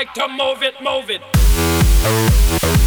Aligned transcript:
like 0.00 0.14
to 0.14 0.28
move 0.28 0.62
it, 0.62 0.80
move 0.80 1.10
it. 1.10 2.79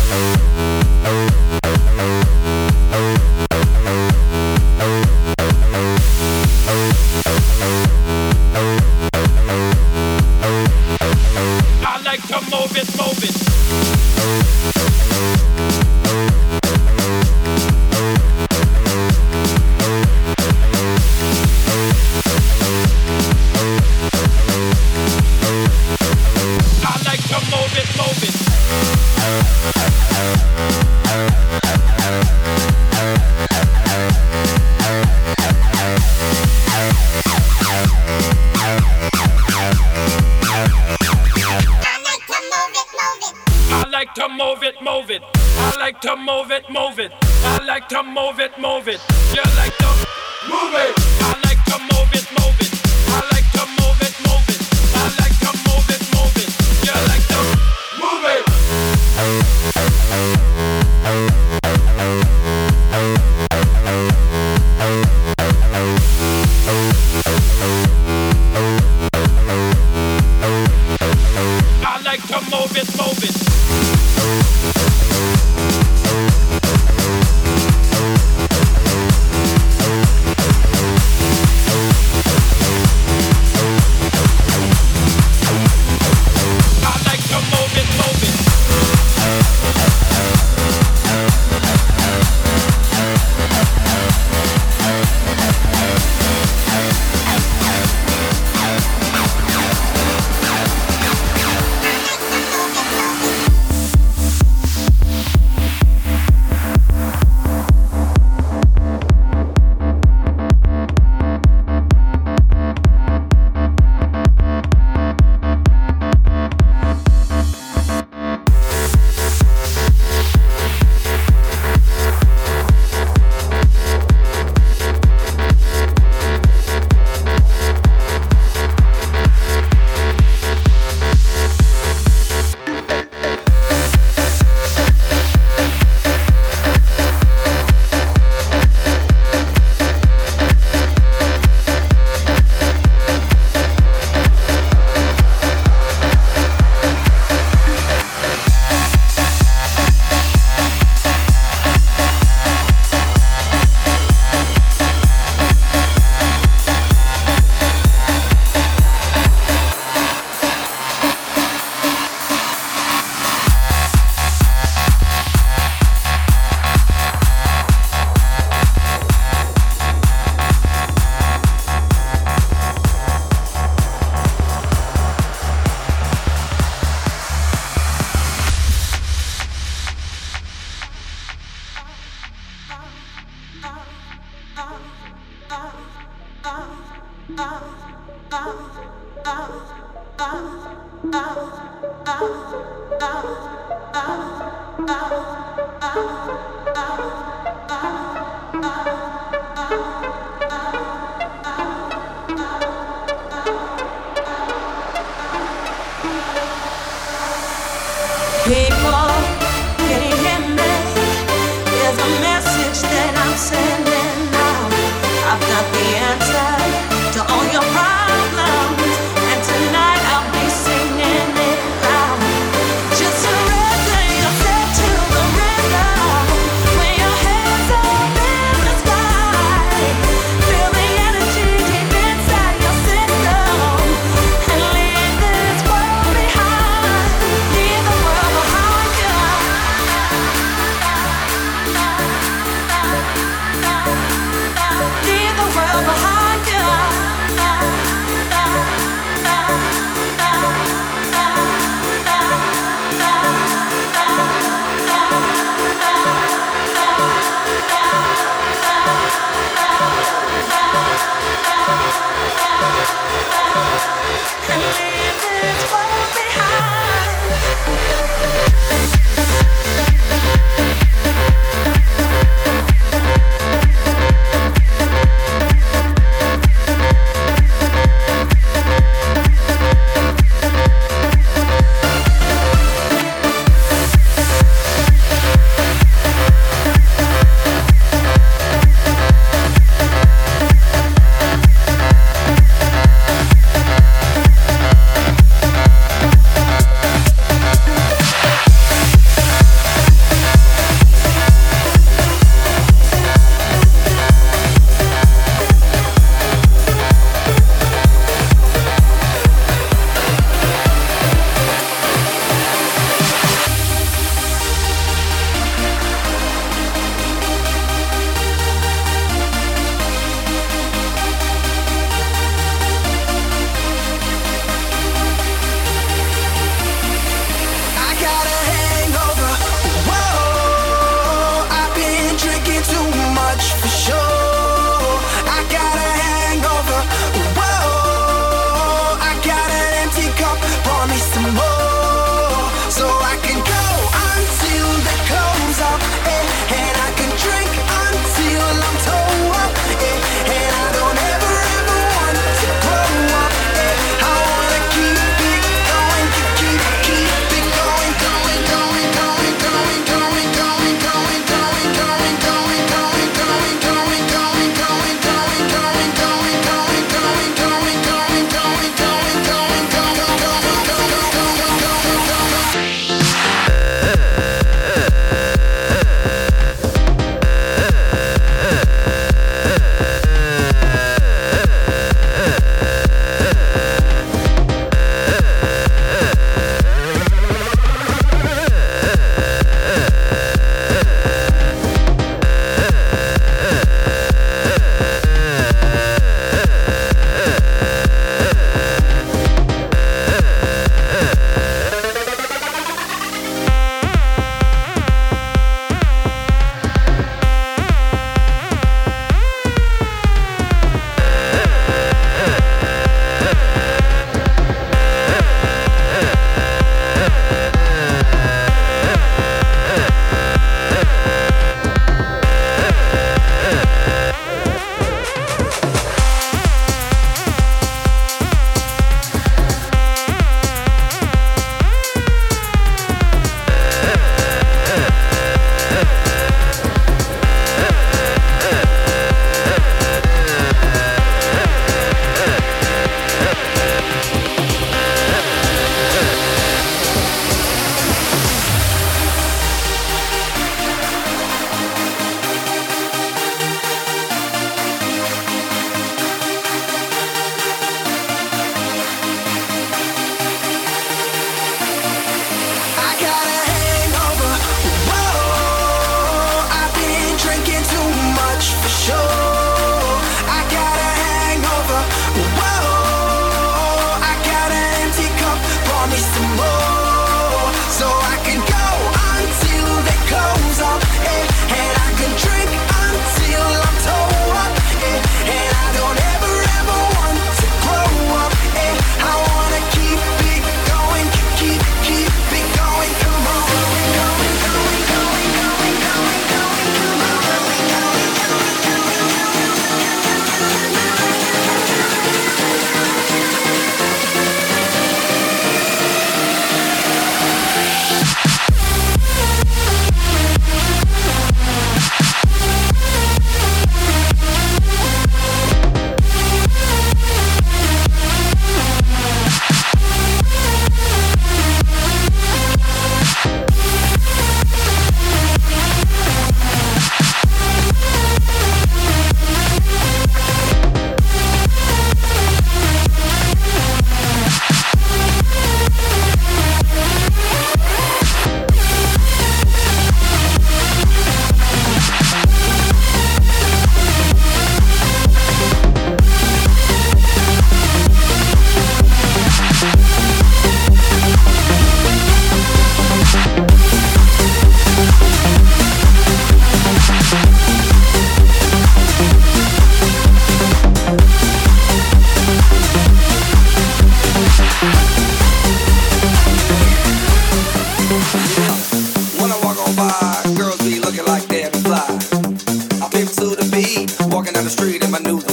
walking 574.24 574.34
down 574.36 574.46
the 574.46 574.50
street 574.50 574.82
and 574.82 574.92
my 574.94 575.00
new. 575.00 575.33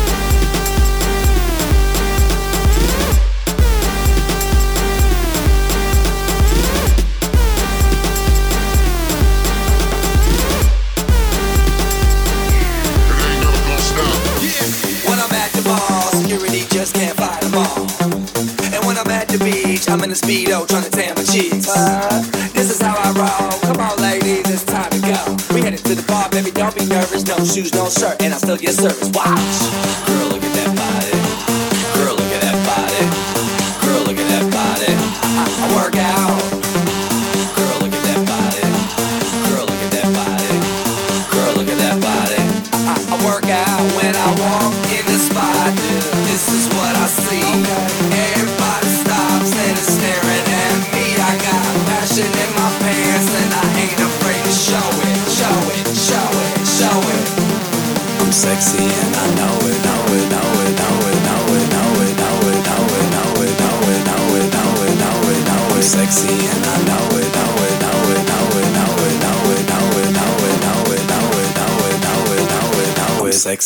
This 21.31 22.71
is 22.71 22.81
how 22.81 22.93
I 22.93 23.11
roll. 23.15 23.61
Come 23.61 23.79
on, 23.79 23.97
ladies, 24.01 24.49
it's 24.49 24.65
time 24.65 24.89
to 24.91 24.99
go. 24.99 25.55
We 25.55 25.61
headed 25.61 25.79
to 25.85 25.95
the 25.95 26.03
bar, 26.05 26.29
baby, 26.29 26.51
don't 26.51 26.75
be 26.75 26.85
nervous. 26.85 27.23
No 27.25 27.37
shoes, 27.45 27.73
no 27.73 27.87
shirt, 27.87 28.21
and 28.21 28.33
I 28.33 28.37
still 28.37 28.57
get 28.57 28.73
service. 28.73 29.09
Why? 29.13 29.31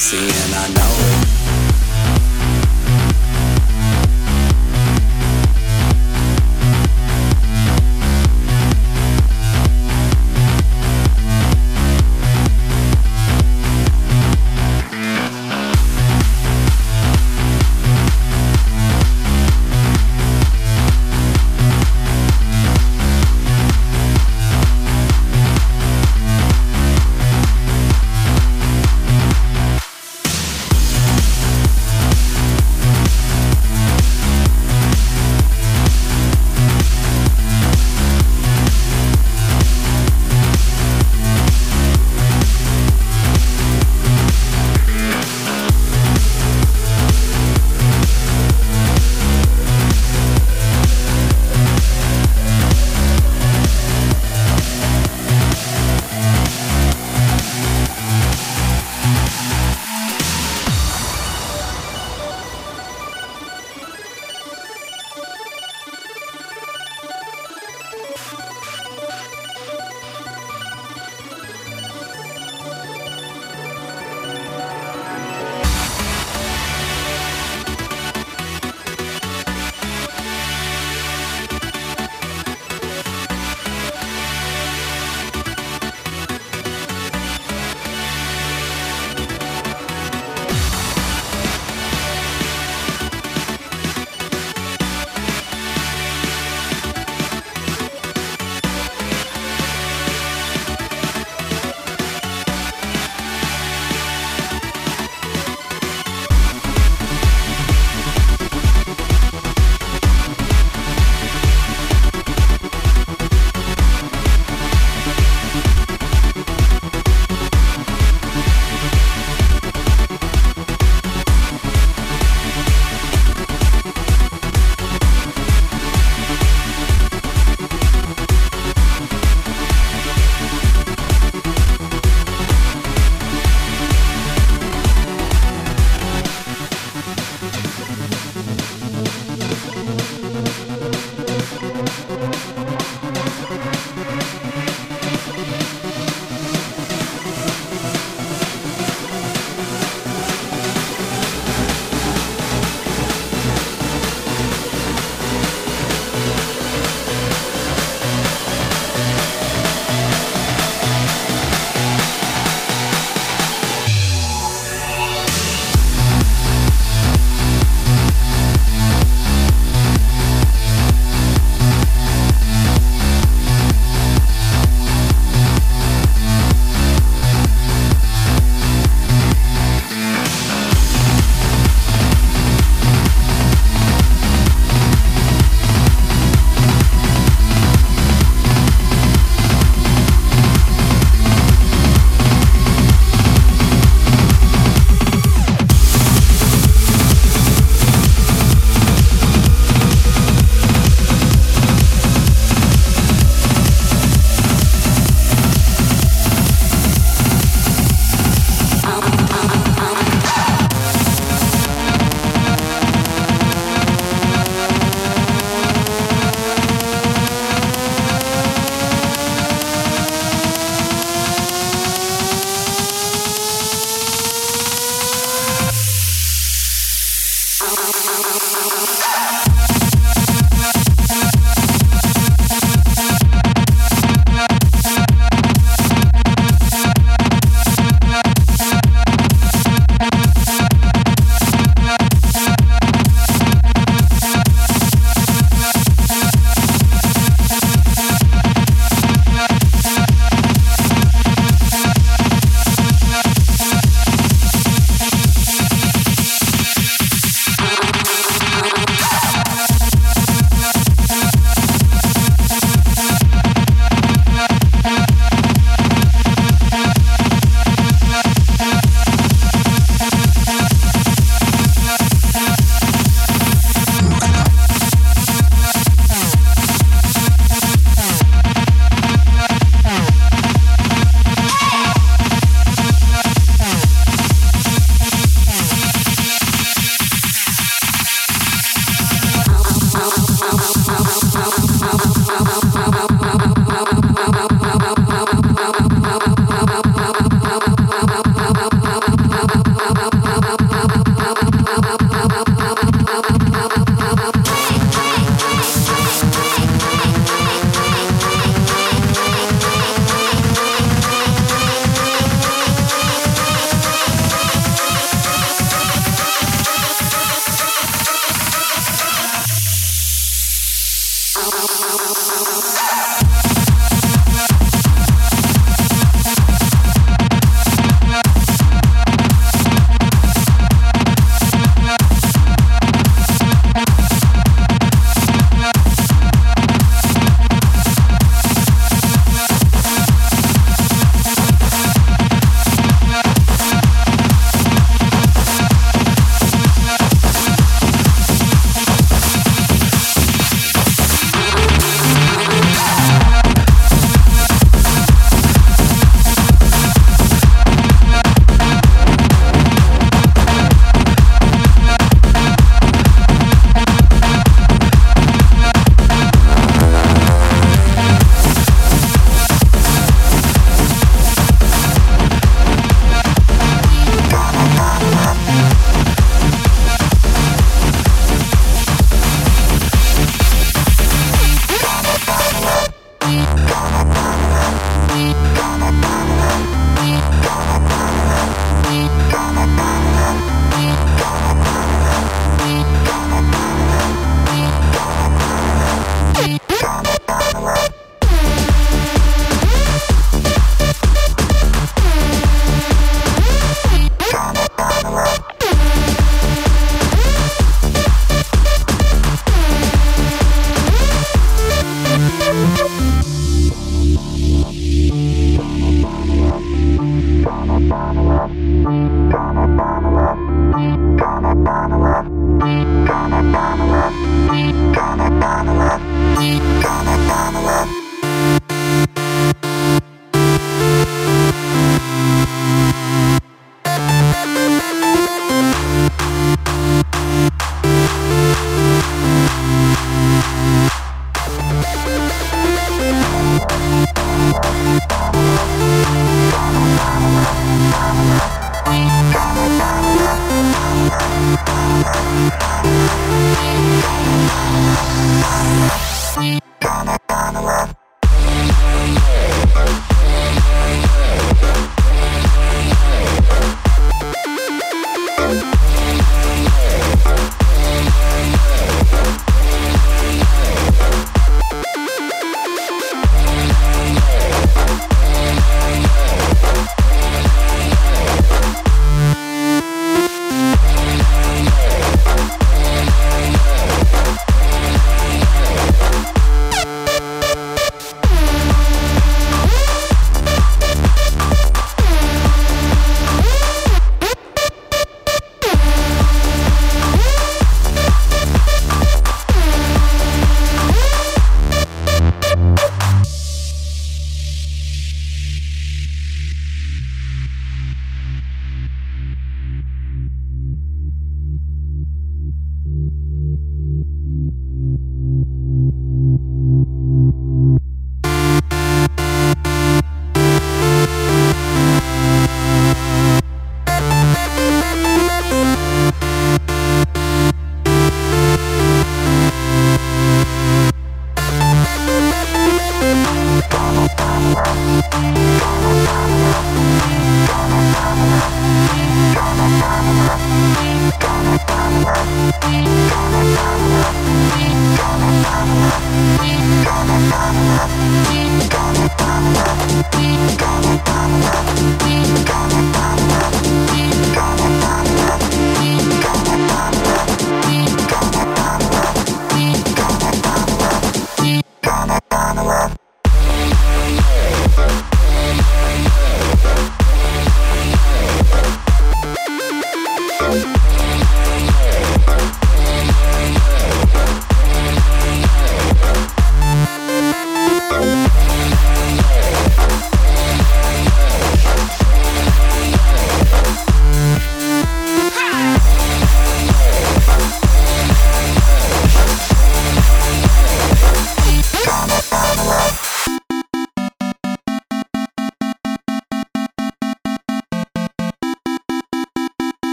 sexy 0.00 0.16
and 0.16 0.54
I 0.54 0.68
know 0.74 0.99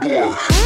Boy. 0.00 0.57